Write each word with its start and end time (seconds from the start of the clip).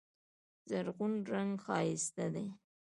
زرغون 0.69 1.13
رنګ 1.31 1.51
ښایسته 1.65 2.25
دی. 2.33 2.47